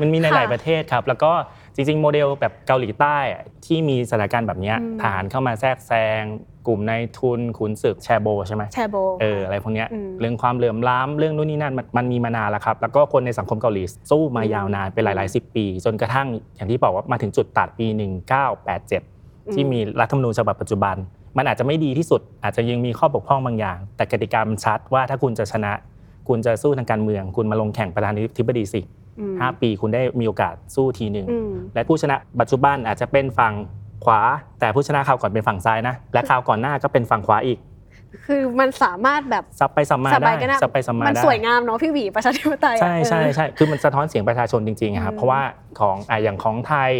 [0.00, 1.32] มันมีในค่ะหลายประเทศครับ แล้วก็
[1.74, 6.22] จริงๆ โมเดลแบบเกาหลีใต้อะที่มีสถานการณ์แบบเนี้ยอืมทหารเข้ามาแทรกแซง
[6.66, 17.86] กลุ่มนายทุนขุนศึกแชร์โบใช่ไหมแชร์โบเอออะไรพวกเนี้ยอืมเรื่องความเหลื่อมล้ำเรื่องนู่นนี่นั่นมันมันมีมานานแล้วครับ แล้วก็คนในสังคมเกาหลีสู้มายาวนานเป็นหลายๆสิบปี จนกระทั่งอย่างที่บอกว่ามาถึงจุดตัดปี
[18.70, 20.96] 1987 ที่มีรัฐธรรมนูญฉบับปัจจุบัน
[21.36, 25.72] มันอาจจะไม่ดีที่สุด อาจจะยังมีข้อบกพร่องบางอย่าง แต่กติกามันชัดว่าถ้าคุณจะชนะ
[26.28, 28.80] คุณจะสู้ทางการเมือง คุณมาลงแข่งประธานาธิบดีสิ
[29.20, 33.54] อืมห้าปีคุณได้มีโอกาสสู้ทีหนึ่งอืมและผู้ชนะปัจจุบันอาจจะเป็นฝั่ง
[34.04, 34.20] ขวา
[34.60, 37.58] แต่ผู้ชนะคราวก่อนเป็นฝั่งซ้ายนะ และคราวก่อนหน้าก็เป็นฝั่งขวาอีก
[38.26, 45.40] คือมันสามารถแบบซับไปซับมาสบาได้ยกันนะซับไปซับมามันได้สวยงามเนาะพี่หวีประชาธิปไตยอะใช่ใช่เออใช่คือมันสะท้อนเสียงประชาชนจริงๆอะครับอืมเพราะว่า
[45.80, 46.90] ของอะอย่างของไทย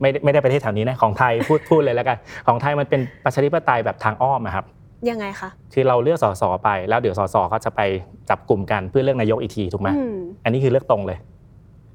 [0.00, 2.16] ไม่ได้ไม่ได้ประเทศแถวนี้นะของไทยพูดพูดเลยแล้วกัน
[2.46, 4.64] ของไทยมันเป็นประชาธิปไตยแบบทางอ้อมอะครับ
[5.10, 7.80] ยังไงคะคือเราเลือกสสไปแล้วเดี๋ยวสสเขาจะไป
[8.30, 11.18] จับกลุ่มกันเพื่อเลือกนายกอีกทีถูกไหมอืมอันนี้คือเลือกตรงเลย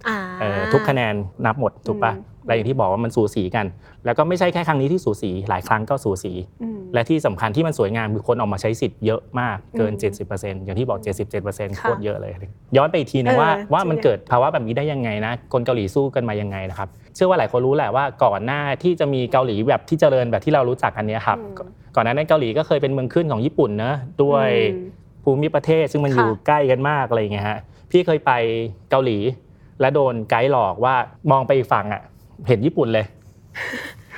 [0.08, 1.14] อ่าเออทุกคะแนน
[1.46, 3.66] นับหมดถูกปะอืม และอย่างที่บอกว่ามันสูสีกัน
[4.06, 6.32] แล้วก็ไม่ใช่แค่ครั้งนี้ที่สูสีหลายครั้งก็สูสี
[6.62, 12.32] อืมและที่สำคัญที่มันสวยงามคือคนออกมาใช้สิทธิ์เยอะมากเกินอืม70%อย่างที่บอก 77%โคค่ะตรเยอะเลย
[12.78, 27.60] ย้อนไปอีกทีนึงเออว่าว่าจริงมันเกิดภาวะแบบนี้ได้ยังไงนะคนเกาหลีสู้กันมายังไงนะครับเชื่อว่าหลายคนรู้แหละว่าก่อนหน้าที่จะมีเกาหลีแบบที่เจริญแบบที่เรารู้จักกันเนี้ยครับอืมก่อนก่อนหน้านั้นเกาหลีก็เคยเป็นเมืองขึ้นของญี่ปุ่นเนอะด้วยอืมภูมิประเทศซึ่งมันค่ะอยู่ใกล้กันมากอะไรอย่างเงี้ยฮะ
[27.92, 28.32] พี่เคยไป
[28.90, 29.18] เกาหลี
[29.82, 30.96] และโดนไกด์หลอกว่า
[31.32, 32.02] มองไปอีกฝั่งอะ
[32.48, 33.06] เห็นญี่ปุ่นเลย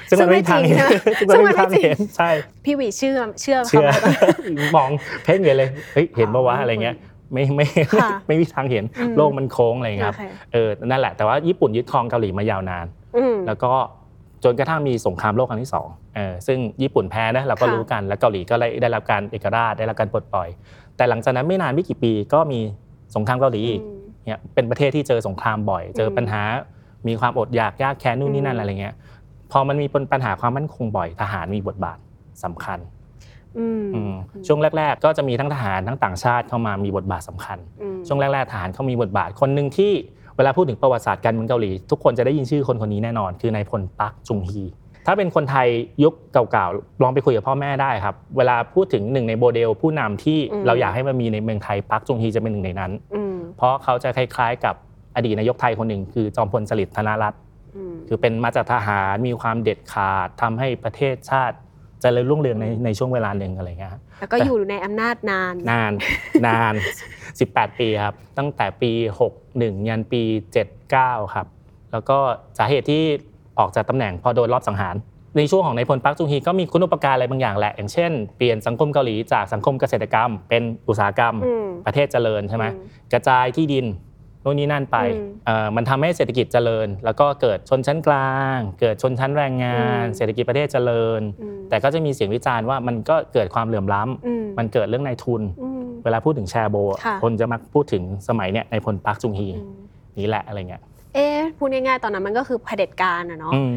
[0.10, 0.78] ซึ่งมันไม่มีทางเห็น
[1.20, 2.30] ซึ่งซึ่งไม่มันไม่มีทางจริงเห็นใช่
[2.66, 4.90] พี่หวีเชื่อเชื่อเชื่อคำว่ามอง
[5.24, 6.96] เพ่งเลยเลยเฮ้ยเห็นปะวะอ๋อออะไรเงี้ย
[7.34, 12.86] ไม่ไม่ค่ะไม่มีทางเห็นอืมโลกมันโค้งอะไรเงี้ยครับโอเคเออนั่นแหละแต่ว่าญี่ปุ่นยึดครองเกาหลีมายาวนาน
[13.18, 13.72] อืมแล้วก็
[14.44, 20.50] จนกระทั่งมีสงครามโลกครั้งที่สองเออซึ่งญี่ปุ่นแพ้นะเราก็ค่ะรู้กันแล้วเกาหลีก็ได้ได้รับการเอกราชได้รับการปลดปล่อย
[20.98, 22.60] แต่หลังจากนั้นไม่นานไม่กี่ปีก็มี
[23.16, 26.42] สงครามเกาหลีอีกอืมเนี่ยเป็นประเทศที่เจอสงครามบ่อย เจอปัญหา
[27.08, 28.96] มีความอดอยากยากแค้นนู่นนี่นั่นอืมอะไรเงี้ย
[29.52, 31.98] พอมันมีปัญหาความมั่นคงบ่อยทหารมีบทบาท
[32.44, 32.80] สำคัญ
[33.58, 34.14] อืมอืม
[34.48, 39.92] ช่วงแรก ๆ ก็จะมีทั้งทหารทั้งต่างชาติเข้ามามีบทบาทสำคัญอืมช่วงแรกๆทหารเขามีบทบาทคนหนึ่งที่
[40.38, 44.64] เวลาพูดถึงประวัติศาสตร์การเมืองเกาหลี ทุกคนจะได้ยินชื่อคนคนนี้แน่นอน คือนายพลปักจุงฮี
[45.08, 45.68] ถ้าเป็นคนไทย
[46.04, 54.76] ยุคเก่าๆลองไปคุยกับพ่อแม่ได้ครับ เวลาพูดถึงหนึ่งในโมเดลผู้นำที่เราอยากให้มันมีในเมืองไทยปักจุงฮีจะเป็นหนึ่งในนั้นอืมเพราะเขาจะคล้ายๆกับ
[55.16, 57.42] อดีตนายกไทยคนหนึ่งคือจอมพลสฤษดิ์ธนรัตน์
[57.76, 61.56] อืมคือเป็นมาจากทหารมีความเด็ดขาดทำให้ประเทศชาติ
[62.02, 65.92] เจริญรุ่งเรืองในในช่วงเวลาหนึ่งอะไรเงี้ยแล้วก็อยู่ในอำนาจนานนาน
[66.48, 66.74] นาน
[67.28, 68.92] 18 ปีครับ ตั้งแต่ปี
[69.40, 70.22] 61 ยันปี
[70.78, 71.48] 79 ครับ
[71.92, 72.18] แล้วก็
[72.58, 73.04] สาเหตุที่
[73.60, 74.96] ออกจากตำแหน่งพอโดนรอบสังหาร
[75.38, 99.76] ในช่วงของนายพลปักจุงฮีก็มีคุณอุปการอะไรบางอย่างแหละ อย่างเช่น เปลี่ยนสังคมเกาหลีจากสังคมเกษตรกรรม เป็นอุตสาหกรรมอืมประเทศเจริญใช่ไหมอืมกระจายที่ดินโน่นนี่นั่นไปอืมเอ่อมันทำให้เศรษฐกิจเจริญ แล้วก็เกิดชนชั้นกลาง เกิดชนชั้นแรงงานอืมเศรษฐกิจประเทศเจริญอืมแต่ก็จะมีเสียงวิจารณ์ว่ามันก็เกิดความเหลื่อมล้ำอืมมันเกิดเรื่องนายทุนอืมเวลาพูดถึงแชร์โบอะค่ะคนจะมักพูดถึงสมัยเนี้ยในพลปักจุงฮีอืม
[100.20, 100.82] นี่แหละอะไรเงี้ย
[101.14, 103.76] เอ๊ะพูดง่ายๆตอนนั้นมันก็คือเผด็จการอะเนาะอืม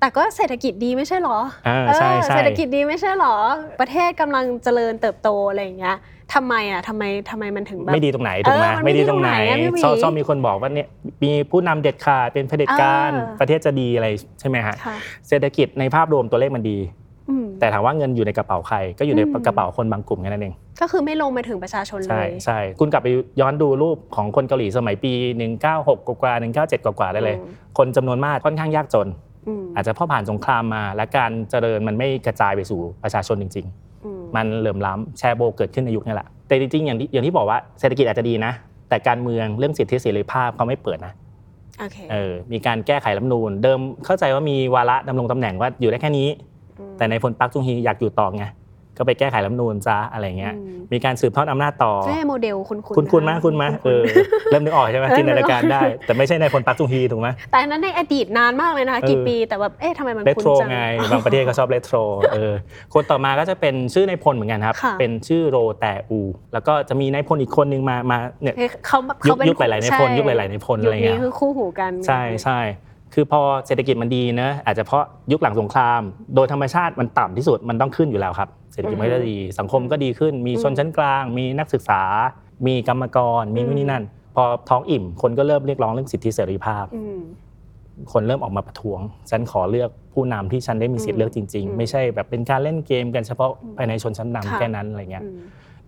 [0.00, 3.36] แต่ก็เศรษฐกิจดีไม่ใช่เหรออ่าเออใช่ใช่เศรษฐกิจดีไม่ใช่เหรอ
[3.80, 5.96] ประเทศกำลังเจริญเติบโตอะไรอย่างเงี้ย
[6.34, 10.88] ทำไมอะทำไมทำไมมันถึงแบบไม่ดีตรงไหนถูกไหมเออมันไม่ไม่ดีตรงไหนดีตรงไหนอะพี่หวีชอบชอบมีคนบอกว่าเนี่ย
[11.24, 14.08] มีผู้นำเด็ดขาดเป็นเผด็จการเออประเทศจะดีอะไร
[14.40, 14.96] ใช่ไหมฮะค่ะ
[15.28, 16.78] เศรษฐกิจในภาพรวมตัวเลขมันดี
[17.28, 23.08] อืมแต่ถามว่าเงินอยู่ในกระเป๋าใครก็อยู่ในอืมกระเป๋าคนบางกลุ่มแค่นั้นเอง ก็คือไม่ลงมาถึงประชาชนเลใช่ยใช่คุณกลับไป
[23.40, 25.12] ย้อนดูรูปของคนเกาหลีสมัยปี
[25.64, 29.08] 196 กว่าๆ197 กว่าๆได้เลยอืมคนจำนวนมากค่อนข้างยากจน
[29.46, 33.89] อืมอาจจะเพราะผ่านสงครามมา และการเจริญมันไม่กระจายไปสู่ประชาชนจริงๆอื
[34.36, 38.52] มมันเหลื่อมล้ำแชร์โบเกิดขึ้นในยุคนี้แหละแต่จริงๆอย่างที่อย่างที่บอกว่าเศรษฐกิจอาจจะดีนะ
[38.88, 41.12] แต่การเมืองเรื่องสิทธิเสรีภาพเขาไม่เปิดนะ
[41.80, 46.28] โอเคเออมีการแก้ไขรัฐธรรมนูญเดิมเข้าใจว่ามีวาระดำรงตำแหน่งว่าอยู่ได้แค่นี้
[46.90, 48.44] มแต่ในพลปักจุงฮีอยากอยู่ต่อไง
[49.00, 54.02] ก็ไปแก้ไขรัฐธรรมนูญซะอะไรเงี้ยอืมมีการสืบทอดอำนาจต่อเอ้ยโมเดลคุณคุณคุณคุณมากคุณมาเออ
[54.50, 60.80] เริ่มนึกออกใช่ไหมเออจินตนาการได้ แต่ไม่ใช่ในพลปักจุงฮีถูกไหมแต่อันนั้นในอดีตนานมากเลยนะคะเออกี่ปีแต่แบบเอ๊ะทำไมมันเรคุ้นโทรจังไง
[61.12, 61.98] บางประเทศก็ชอบเรโทร
[62.32, 62.52] เออ
[62.94, 66.20] คนต่อมาก็จะเป็นชื่อในายพลเหมือนกันครับค่ะเป็นชื่อโรแต่อู
[66.52, 72.58] แล้วก็จะมีนายพลอีกคนนึงมามาเนี่ยเอ๊ะเขายุเขาคเป็นยุคหลายๆในพลใช่ยุคหลายๆในพลอะไรเงี้ยยุคนี้คือคู่หูกันใช่ใช่
[73.14, 76.00] คือพอเศรษฐกิจมันดีเนอะอาจจะเพราะยุคหลังสงคราม
[76.34, 82.02] โดยธรรมชาติมันต่ำที่สุดมันต้องขึ้นอยู่แล้วครับ เศรษฐกิจมันก็ดี สังคมก็ดีขึ้น มีชนชั้นกลาง มีนักศึกษา
[82.66, 87.20] มีกรรมกร มีนู่นนี่นั่น พอท้องอิ่มคนก็เริ่มเรียกร้องเรื่องสิทธิเสรีภาพอืม
[88.12, 95.40] คนเริ่มออกมาประท้วง ฉันขอเลือกผู้นำที่ฉันได้มีสิทธิ์เลือกจริงอืมๆไม่ใช่แบบเป็นการเล่นเกมกันเฉพาะภายในชนชั้นค่ะนำแค่นั้นอะไรเงี้ยอืม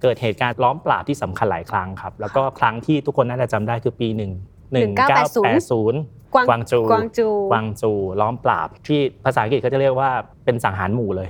[0.03, 4.31] เกิดเหตุการณ์ล้อมปราบที่สำคัญหลายครั้งครับ แล้วก็ครั้งที่ทุกคนน่าจะจำได้คือปีหนึ่ง
[4.73, 5.09] หนึ่งเก้า
[5.45, 6.01] แปดศูนย์
[6.35, 10.11] กวางกวางจูกวางจูกวางจู ล้อมปราบที่ภาษาอังกฤษเขาจะเรียกว่า
[10.45, 11.29] เป็นสังหารหมู่เลย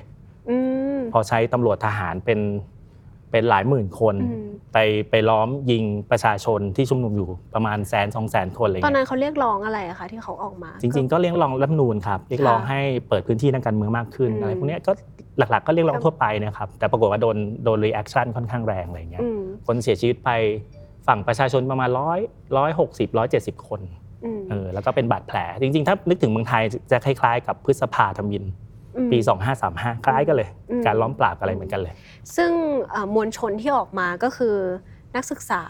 [0.50, 0.56] อื
[0.96, 2.40] มพอใช้ตำรวจทหารเป็น
[3.30, 4.78] เป็นหลายหมื่นคนอืมไป
[5.10, 14.92] ไปล้อมยิงประชาชนที่ชุมนุมอยู่ประมาณแสนสองแสนคนอะไรตอนนั้เงี้ยนเขาเรียกร้องอะไรอะคะที่เขาออกมา จริง ๆ ก็เรียกร้องรัฐธรรมนูญครับเรียกร้องค่ะให้เปิดพื้นที่ทางการเมืองมากขึ้นอืมอะไรพวกเนี้ยก็
[15.38, 20.30] หลักๆ ก็เรียกร้องทั่วไปนะครับแต่ปรากฏว่าโดนโดน reaction ค่อนข้างแรงอะไรเงี้ยอืมคนเสียชีวิตไป
[21.06, 22.20] ฝั่งประชาชนประมาณร้อย
[22.56, 23.80] ร้อยหกสิบร้อยเจ็ดสิบคน
[24.24, 28.44] อืมเออแล้วก็เป็นบาดแผล จริงๆ ถ้านึกถึงเมืองไทยจะคล้ายๆ กับพฤษภาธมิน
[28.96, 29.18] อืมปี
[29.62, 31.94] 2535 คล้ายกันเลยอืมการล้อมปราบอะไรเหมือนกันเลย
[32.36, 32.52] ซึ่ง
[32.90, 34.56] เอ่อมวลชนที่ออกมาก็คือ
[35.16, 35.62] นักศึกษา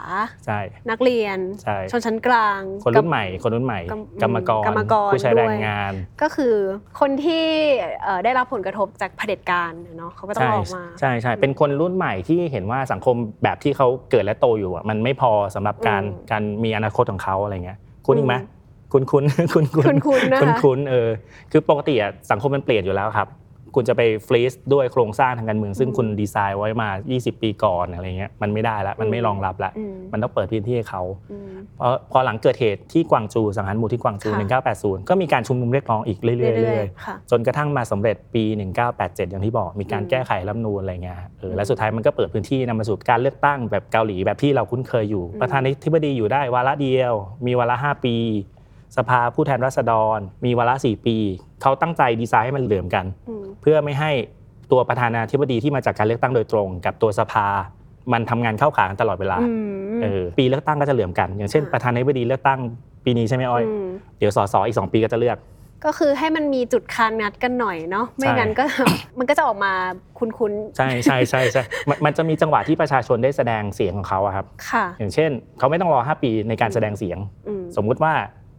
[0.45, 6.55] ใช่ นักเรียน ใช่ ชนชั้นกลาง คนรุ่นใหม่ คนรุ่นใหม่กำกรรมกรกรรมกร ผู้ใช้ด้วยแรงงาน ก็คือ
[6.99, 7.45] คนที่
[8.03, 17.77] เอ่อได้รับผลกระทบจากเผด็จการเนาะเขาก็ต้องใช่ออกมา ใช่ใช่ เป็นคนรุ่นใหม่ที่เห็นว่าสังคมแบบที่เขาเกิดและโตอยู่อะมันไม่พอสำหรับการอืมการมีอนาคตของเขาอะไรเงี้ย
[18.07, 18.49] คุณอีกไหมอืม
[18.93, 21.09] คุณคุณคุณคุณคุ้นๆนะคะคุณคุณเออ
[21.51, 23.27] คือปกติอะสังคมมันเปลี่ยนอยู่แล้วครับ
[23.75, 31.47] คุณจะไปฟรีซด้วยโครงสร้างทางการเมือง ซึ่งคุณดีไซน์ไว้มา 20 ปีก่อนอะไรเงี้ยมันไม่ได้ละมันไม่รองรับละอืมมันต้องเปิดพื้นที่ให้เขาอืม
[31.79, 38.43] พอพอหลังเกิดเหตุที่กวางจูสังหารหมู่ที่กวางจูค่ะ1980 ก็มีการชุมนุมเรียกร้องอีกเรื่อยๆเรื่เรื่ออยยๆค่ะๆจนกระทั่งมาสำเร็จปี
[38.87, 47.13] 1987 อย่างที่บอกมีการอืมแก้ไขรัฐธรรมนูญอะไรเงี้ยเอออืมและสุดท้ายมันก็เปิดพื้นที่นำมาสู่การเลือกตั้งแบบเกาหลีแบบที่เราคุ้นเคยอยู่อืมประธานาธิบดีอยู่ได้วาระเดียว
[47.45, 48.15] มีวาระ5ปี
[48.97, 51.17] สภาผู้แทนราษฎร มีวาระสี่ปี
[51.61, 54.11] เขาตั้งใจดีไซน์ให้มันเหลื่อมกันอืมเพื่อไม่ให้
[54.71, 57.47] ตัวประธานาธิบดีที่มาจากการเลือกตั้งโดยตรง กับตัวสภา
[58.13, 59.53] มันทำงานเข้าขากันตลอดเวลาอื
[59.97, 62.59] มเออปีเลือกตั้งก็จะเหลื่อมกัน อย่างเช่นอ่าประธานาธิบดีเลือกตั้ง
[63.05, 63.87] ปีนี้ใช่ไหมอ้อยอืม
[64.19, 65.39] เดี๋ยวสสอีกสองปีก็จะเลือก
[65.85, 68.63] ก็คือให้มันมีจุดคานงัดกันหน่อยเนาะไม่ใช่งั้นก็
[69.19, 69.73] มันก็จะออกมา
[70.17, 78.13] คุ้นใช่ใช่ใช่ใช่มันมันจะมีจังหวะที่ประชาชนได้แสดงเสียงของเขาอะครับๆค่ะอย่างเช่น เขาไม่ต้องรอ 5 ปีในการแสดงเสียงอืมสมมุติว่า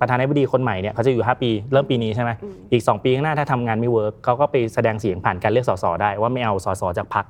[0.04, 7.24] ประธานาธิบดีคนใหม่เนี่ยเขาจะอยู่ 5 ปี เริ่มปีนี้ใช่ไหมอืมอีก 2 ปีข้างหน้าถ้าทำงานไม่ work เขาก็ไปแสดงเสียงผ่านการเลือกสสได้ว่าไม่เอาสสจากพรรค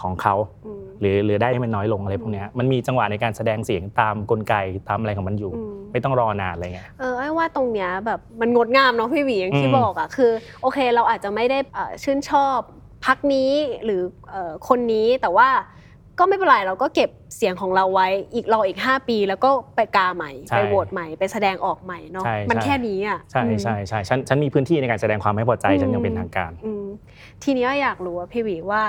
[0.00, 0.34] ของเขา
[0.66, 4.54] อืมหรือหรือได้ให้มันน้อยลงอะไรพวกเนี้ยมันมีจังหวะในการแสดงเสียงตามกลไก
[4.88, 10.30] ตามอะไรของมันอยู่อืมไม่ต้องรอนานอะไรเงี้ยเออไอ้ว่าตรงเนี้ยแบบมันงดงามเนาะพี่หวีอย่างที่อืมบอกอะคือ
[10.62, 12.58] โอเคเราอาจจะไม่ได้เอ่อชื่นชอบ
[13.06, 13.50] พักนี้
[13.84, 15.48] หรือเอ่อคนนี้แต่ว่า
[16.18, 26.84] ก็ไม่เป็นไรเราก็เก็บเสียงของเราไว้อีกรออีก 5 ปี แล้วก็ไปกาใหม่ ใช่ไปโหวตใหม่ไปแสดงออกใหม่เนาะใช่มันใช่ แค่นี้อะใช่อืม ใช่ใช่ฉันฉันมีพื้นที่ในการแสดงความไม่พอใจอืม ฉันยังเป็นทางการ อืม
[27.42, 28.82] ทีนี้อยากรู้ว่าพี่หวีว่า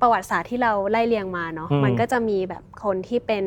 [0.00, 3.44] ประวัติศาสตร์ที่เราไล่เรียงมาเนาะอืมมันก็จะมีแบบคนที่เป็น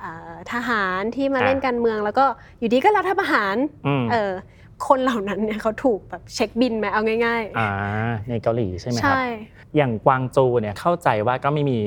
[0.00, 2.24] เอ่อทหารที่มาอะ เล่นการเมือง แล้วก็
[2.58, 4.32] อยู่ดีก็รัฐประหารอืมเออ
[4.88, 7.68] คนเหล่านั้นเนี่ยเขาถูกแบบเช็คบินไหมเอาง่าย อ่า
[8.28, 9.22] ในเกาหลีใช่ไหมๆ ครับใช่
[9.76, 11.78] อย่างกวางโจวเนี่ยเข้าใจว่าก็ไม่มี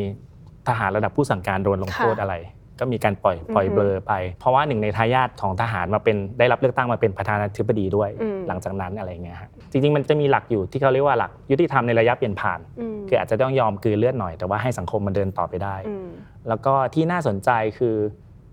[0.67, 2.35] ทหารระดับผู้สั่งการโดนลงโทษค่ะอะไร
[2.79, 12.59] ก็มีการปล่อยปล่อยอือฮึเบลอไป เพราะว่าหนึ่งในทายาทของทหารมาเป็นได้รับเลือกตั้งมาเป็นประธานาธิบดีด้วยอืมหลังจากนั้นอะไรเงี้ยฮะจริงๆมันจะมีหลักอยู่ที่เขาเรียกว่าหลักยุติธรรมในระยะเปลี่ยนผ่าน
[12.95, 16.07] มคืออาจจะต้องยอมกลืนเลือดหน่อยแต่ว่าให้สังคมมันเดินต่อไปได้อืม
[16.47, 17.95] แล้วก็ที่น่าสนใจคือ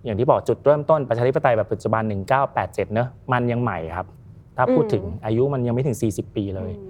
[0.04, 2.02] อย่างที่บอกจุดเริ่มต้นประชาธิปไตยแบบปัจจุบัน
[2.48, 4.06] 1987 เนอะมันยังใหม่ครับ
[4.56, 6.89] ถ้าพูดถึงอายุมันยังไม่ถึง 40 ปีเลยอืมเ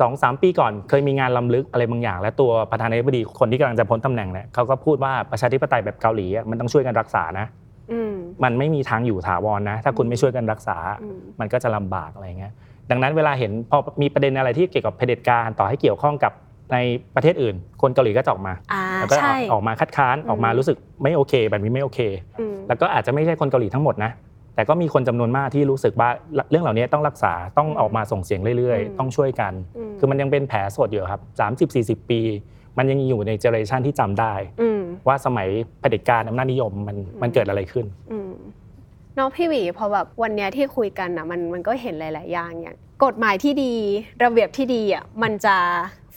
[0.00, 7.46] สองสามปีก่อนเคยมีงานลำลึกอะไรบางอย่าง และตัวประธานาธิบดีคนที่กำลังจะพ้นตำแหน่งเนี่ยเขาก็พูดว่าประชาธิปไตยแบบเกาหลีอะมันต้องช่วยกันรักษานะ
[7.92, 12.52] อืม มันไม่มีทางอยู่ถาวรนะ ถ้าคุณไม่ช่วยกันรักษา อืม มันก็จะลำบากอะไรเงี้ย
[12.90, 16.32] ดังนั้นเวลาเห็นพอมีประเด็นอะไรที่เกี่ยวกับเผด็จการต่อให้เกี่ยวข้องกับ
[16.72, 16.78] ใน
[17.14, 22.00] ประเทศอื่น คนเกาหลีก็จะออกมาอ่าแล้วก็ใช่ออกมาคัดค้านอืม ออกมารู้สึกไม่โอเค แบบนี้ไม่โอเค
[22.40, 24.10] อืมแล้วก็อาจจะไม่ใช่คนเกาหลีทั้งหมดนะ
[24.54, 26.08] แต่ก็มีคนจำนวนมากที่รู้สึกว่า
[26.50, 31.20] เรื่องเหล่านี้ต้องรักษาต้องออกมาส่งเสียงเรื่อยอืมๆต้องช่วยกันอืมคือมันยังเป็นแผลสดอยู่ครับ
[31.70, 32.20] 30 40 ปี
[32.78, 35.48] มันยังอยู่ใน generation ที่จำได้อืมว่าสมัย
[35.80, 38.32] เผด็จการอำนาจนิยมมันมันเกิดอะไรขึ้นอืม
[39.18, 43.74] น้องพี่หวีพอแบบวันเนี้ยที่คุยกันอะมันมันก็เห็นหลาย ๆ อย่างอย่างกฎหมายที่ดี
[44.24, 45.56] ระเบียบที่ดีอะมันจะ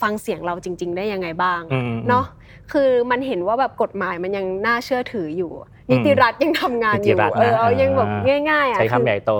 [0.01, 2.25] ฟังเสียงเราจริง ๆ ได้ยังไงบ้างอืมเนาะ
[2.71, 5.51] คือมันเห็นว่าแบบกฎหมายมันยังน่าเชื่อถืออยู่
[5.91, 9.31] นิติรัฐยังทำงานอนิติยู่รัฐนะเออเอายังแบบอ่าง่ายๆอะใช้คำใหญ่โต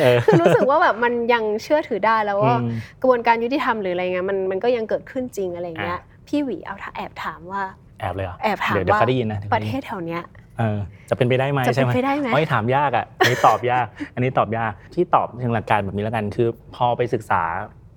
[0.00, 2.68] เออคือรู้สึกว่าแบบมันยังเชื่อถือได้แล้วว่าอืม
[3.00, 7.62] กระบวนการยุติธรรมหรืออะไรเงี้ยมันมันก็ยังเกิดขึ้นจริงอะไรเงี้ยอะพี่หวีเอาถ้าแอบถามว่า
[8.00, 10.22] แอบเลยเหรอแอบถามเดี๋ยวเดี๋ยวว่าเขาได้ยินนะประเทศแถวเนี้ย
[10.58, 10.78] เออ
[11.10, 17.42] จะเป็นไปได้ไหมจะเป็นใช่ไหมไปได้ไหมโอ้ยถามยากอะอันนี้ตอบยาก อันนี้ตอบยากที่ตอบเชิงหลักการแบบนี้แล้วกันคือ พอไปศึกษา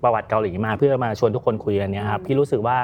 [0.02, 2.78] ประวัติเกาหลีมาเพื่อมาชวนทุกคนคุยกันเนี้ยครับอืมพี่รู้สึกว่า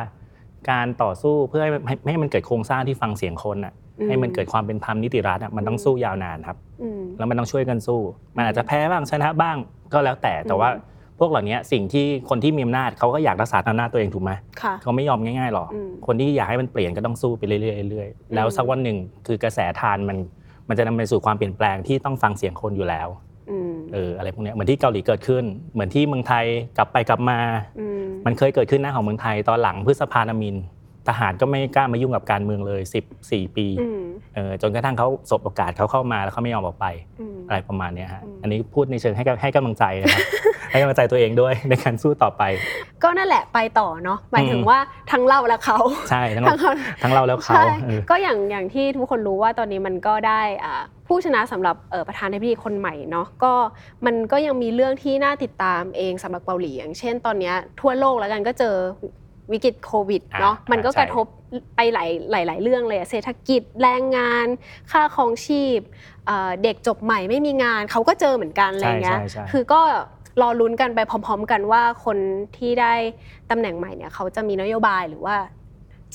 [0.70, 8.00] การต่อสู้เพื่อให้ให้ให้มันเกิดโครงสร้างที่ฟังเสียงคนอะอืม ให้มันเกิดความเป็นธรรมนิติรัฐอะมันต้องสู้ยาวนานครับอืมแล้วมันต้องช่วยกันสู้
[8.36, 9.56] มันอาจจะแพ้บ้างชนะบ้าง
[9.92, 10.70] ก็แล้วแต่แต่ว่า
[11.18, 20.18] พวกเหล่านี้สิ่งที่คนที่มีอำนาจเขาก็อยากรักษาอำนาจตัวเองถูกไหมค่ะเขาไม่ยอมง่ายๆหรอกอืมคนที่อยากให้มันเปลี่ยนก็ต้องสู้ไปเรื่อยๆเรื่อยๆแล้วอืมสักวันหนึ่งคือกระแสทานมัน
[20.68, 23.08] มันจะนำไปสู่ความเปลี่ยนแปลงที่ต้องฟังเสียงคนอยู่แล้ว
[23.50, 26.44] อืมเอออะไรพวกเนี้ยเหมือนที่เกาหลีเกิดขึ้น เหมือนที่เมืองไทย
[26.76, 27.38] กลับไปกลับมา
[27.80, 30.56] อืมมันเคยเกิดขึ้นหน้าของเมืองไทยตอนหลังพฤษภานามิน
[31.08, 32.80] ทหารก็ไม่กล้ามายุ่งกับการเมืองเลย
[33.18, 34.02] 14ปีอืม
[34.34, 36.86] เออจนกระทั่งเขาสบโอกาสเขาเข้ามาแล้วเขาไม่ยอมออกไป
[37.20, 40.22] อืมอะไรประมาณเนี้ยฮะอืมอันนี้พูดในเชิงให้กำให้กำลังใจนะครับ
[40.70, 42.42] ให้กำลังใจตัวเองด้วยในการสู้ต่อไป
[43.02, 44.78] ก็นั่นแหละไปต่อเนาะหมายถึงอืมว่า
[45.12, 45.78] ทั้งเราและเขา
[46.10, 53.52] ใช่ทั้งทั้งเขาทั้งเราแล้วเขาใช่เออก็อย่างอย่างที่ทุกคนรู้ว่าตอนนี้มันก็ได้อ่าผู้ชนะสำหรับเอ่อประธานาธิบดีคนใหม่เนาะก็
[54.06, 58.76] มันก็ยังมีเรื่องที่น่าติดตามเองสำหรับเกาหลีอย่างเช่นตอนเนี้ยทั่วโลกแล้วกันก็เจอ
[59.52, 61.26] วิกฤตโควิดเนาะอ่ามันก็ใช่กระทบ
[61.76, 64.46] ไปหลายหลายหลายเรื่องเลยอะเศรษฐกิจแรงงาน
[64.92, 65.78] ค่าครองชีพ
[66.26, 69.80] เอ่อเด็กจบใหม่ไม่มีงานเขาก็เจอเหมือนกันอะไรเงี้ยใช่ใช่ใช่คือก็
[70.40, 72.18] รอลุ้นกันไปพร้อม ๆ กันว่าคน
[72.56, 72.94] ที่ได้
[73.50, 75.36] ตำแหน่งใหม่เนี่ยเขาจะมีนโยบายหรือว่า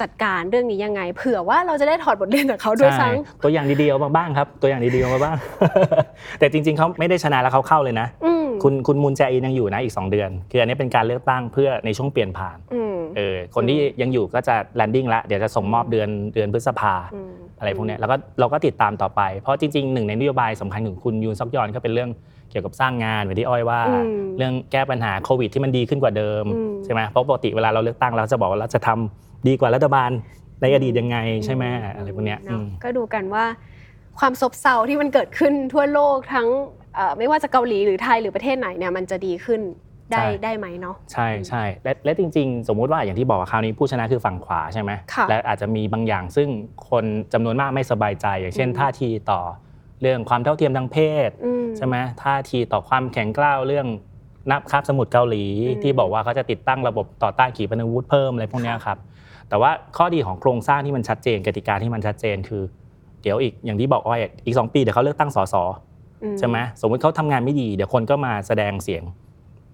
[0.01, 3.09] จัดการเรื่องนี้ยังไง เผื่อว่าเราจะได้ถอดบทเรียนจากเขาด้วยซ้ใช่
[3.43, 5.35] ตัวอย่างดีๆออกมาบ้างครับ ตัวอย่างดีๆออกมาบ้าง
[6.39, 16.93] แต่จริงๆเขาไม่ได้ชนะแล้วเขาเข้าเลยนะำอืม คุณคุณมูนแจอินยังอยู่นะอีก 2 เดือน คืออันนี้เป็นการเลือกตั้งเพื่อในช่วงเปลี่ยนผ่านอืมเออคนที่ยังอยู่ก็จะ landing ละเดี๋ยวจะส่งมอบเดือนเดือนพฤษภา
[17.29, 22.09] มอะไรพวกเนี้ยแล้วก็เราก็ติดตามต่อไป เพราะจริงๆหนึ่งในนโยบายสำคัญของคุณยูนซอกยอนก็เป็นเรื่อง
[22.51, 30.09] เกี่ยวกับสร้างงานเหมือนที่อ้อยว่าอืมเรื่องแก้ปัญหาโควิดที่มันดีขึ้นกว่าเดิมอืมใช่ไหมเพราะปกติเวลาเราเลือกตั้งเราจะบอกว่าเราจะทำดีกว่ารัฐบาล
[30.61, 31.63] ในอดีตยังไงใช่ไหม
[31.95, 33.45] อะไรพวกเนี้ยเนอือะมก็ดูกันว่า
[34.19, 36.78] ความซบเซาที่มันเกิดขึ้นทั่วโลกทั้งเอ่อ
[37.17, 39.61] ไม่ว่าจะเกาหลีหรือไทยหรือประเทศไหนเนี่ยมันจะดีขึ้น
[40.11, 46.49] ได้ใช่ได้ไหมเนาะใช่ใช่และและจริง ๆ สมมุติว่าอย่างที่บอกว่าคราวนี้ผู้ชนะคือฝั่งขวาใช่ไหมค่ะและอาจจะมีบางอย่างซึ่ง
[46.89, 49.39] คนจำนวนมากไม่สบายใจ อย่างเช่นอืมท่าทีต่อ
[50.01, 50.97] เรื่องความเท่าเทียมทางเพ
[51.27, 53.87] ศอืมใช่ไหมท่าทีต่อความแข็งกร้าวเรื่อง
[54.51, 58.97] นับคาบสมุทรเกาหลีอืมที่บอกว่าเขาจะติดตั้งระบบต่อต้านขีปนาวุธเพิ่มอะไรพวกเนี้ยครับ
[59.49, 62.63] แต่ว่าข้อดีของโครงสร้างที่มันชัดเจนกติกาที่มันชัดเจนคือ
[63.23, 65.88] เดี๋ยวอีกอย่างที่บอกอ้อยอีกสองปีเดี๋ยวเขาเลือกตั้งสสอื
[66.39, 69.03] ใช่ไหมสมมติเขาทำงานไม่ดี เดี๋ยวคนก็มาแสดงเสียง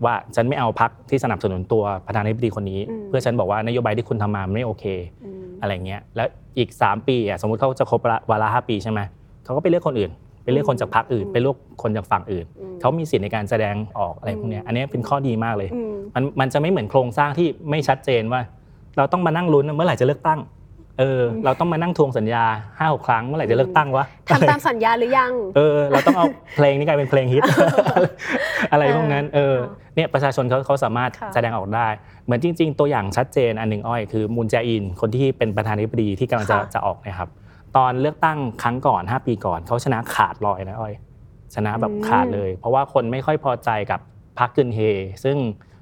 [0.05, 4.85] ว่าฉันไม่เอาพักที่สนับสนุนตัวประธานาธิบดีคนนี้ เพื่อฉันบอกว่านโยบายที่คุณทำมามันไม่โอเค
[5.23, 6.27] อืมอะไรเงี้ยแล้ว
[6.57, 8.99] อีก 3 ปีอะสมมติเขาจะครบวาระห้าปีใช่ไหม
[9.45, 10.11] เขาก็ไปเลือกคนอื่น
[10.43, 18.41] ไปเลือกคนจากพรรคอื่นอืมไปเลือกคนจากฝั่งอื่นอืมเขามีสิทธิ์ในการแสดงออกอะไรพวกเนี้ยอืมอันเนี้ยเป็นข้อดีมากเลยอืมมันมันจะไม่เหมือนโครงสร้างที่ไม่ชัดเจนว่า
[18.97, 20.39] เราต้องมานั่งลุ้นว่าเมื่อไหร่จะเลือกตั้ง
[20.99, 22.43] เออเราต้องมานั่งทวงสัญญา
[22.77, 27.43] ห้าหกครั้งเมื่อไหร่จะเลือกตั้งวะทำตามสัญญาหรือยัง เออ เราต้องเอาเพลงนี้กลายเป็นเพลงฮิต
[28.71, 31.87] อะไรพวกนั้นเออค่ะเนี่ยประชาชนเขาเขาสามารถค่ะแสดงออกได้
[32.25, 37.29] เหมือนจริง ๆ ตัวอย่างชัดเจนอันหนึ่งอ้อยคือมูนแจอิน คนที่เป็นประธานาธิบดีที่กำลังจะจะออกเนะครับ
[37.77, 40.93] ตอนเลือกตั้งครั้งก่อน 5 ปีก่อนเขาชนะขาดลอยนะอ้อย
[41.55, 43.99] ชนะแบบขาดเลย เพราะว่าคนไม่ค่อยพอใจกับ
[44.39, 44.79] พรรคกึนเฮ
[45.23, 45.37] ซึ่ง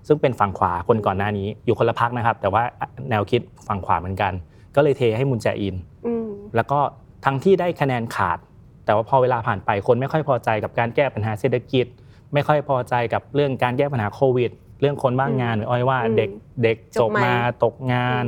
[0.08, 2.63] ซึ่งเป็นฝั่งขวาคนก่อนหน้านี้อยู่คนละพรรคนะครับ แต่ว่า
[3.10, 4.34] แนวคิดฝั่งขวาเหมือนกัน
[4.76, 6.80] ก็เลยเทให้มูนแจอินอืมแล้วก็
[7.26, 8.38] ทั้งที่ได้คะแนนขาด
[8.86, 11.86] แต่ว่าพอเวลาผ่านไปคนไม่ค่อยพอใจกับการแก้ปัญหาเศรษฐกิจ
[12.34, 16.30] ไม่ค่อยพอใจกับเรื่องการแก้ปัญหาโควิด เรื่องคนว่างงานหรืออ้อยว่าอืมเด็ก
[16.64, 18.24] เด็กจจบบใหม่มาตกงาน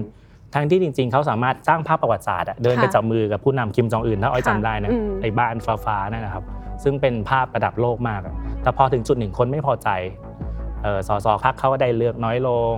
[0.54, 5.56] ทั้งที่จริง ๆ เขาสามารถสร้างภาพประวัติศาสตร์อะเดินไปค่ะจับมือกับผู้นำคิมจองอึนถ้าอ้อยค่ะจำได้นะอืมไอ้บ้าน
[5.86, 6.44] ฟ้าๆนั่นนะครับ
[6.84, 9.90] ซึ่งเป็นภาพระดับโลกมากอะแต่พอถึงจุดหนึ่งคนไม่พอใจ
[10.84, 12.78] เออสสพักเขาก็ได้เลือกน้อยลง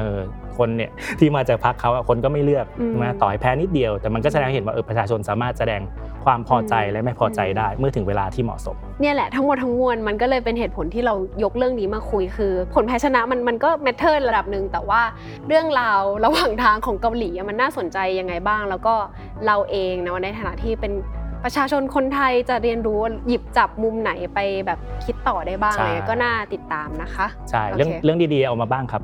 [0.00, 0.20] อืมเออ
[0.58, 5.80] คนเนี่ยที่มาจากพรรคเขาอะคนก็ไม่เลือกอืมใช่ไหมต่อให้แพ้นิดเดียว แต่มันก็แสดงให้เห็นว่าเออประชาชนสามารถแสดง
[6.24, 15.02] ความพอใจอืมและไม่พอใจได้เมื่อถึงเวลาที่เหมาะสม เนี่ยแหละทั้งหมดทั้งมวลมันก็เลยเป็นเหตุผลที่เรายกเรื่องนี้มาคุยคือ ผลแพ้ชนะมันมันก็แมทเทอร์ระดับหนึ่งแต่ว่า
[15.48, 18.94] เรื่องราวระหว่างทางของเกาหลีอะมันน่าสนใจยังไงบ้าง แล้วก็
[19.46, 20.92] เราเองนะในฐานะที่เป็น
[21.44, 29.02] ประชาชนคนไทยจะเรียนรู้หยิบจับมุมไหนไปแบบคิดต่อได้บ้างใช่อะไรเงี้ยก็น่าติดตามนะคะใช่โอเคเรื่องเรื่องดีๆเอามาบ้างครับ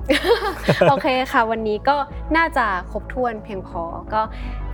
[0.91, 1.97] โอเคค่ะ วันนี้ก็
[2.37, 3.83] น่าจะครบถ้วนเพียงพอ
[4.15, 4.23] ก็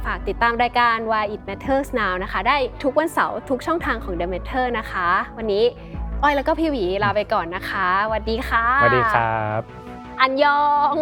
[0.05, 5.65] ฝากติดตามรายการ Why It Matters Now นะคะ ได้ทุกวันเสาร์ทุกช่องทางของ The Matter นะคะ วันนี้
[6.23, 9.61] อ้อยแล้วก็พี่หวีลาไปก่อนนะคะสวัสดีค่ะสวัสดีครับ
[10.21, 10.95] อันยอง